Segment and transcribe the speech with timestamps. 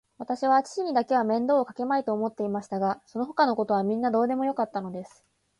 [0.17, 5.23] わたしは父にだけは面倒をかけまいと思っていましたが、そのほかのことはみんなどうでもよかったのです。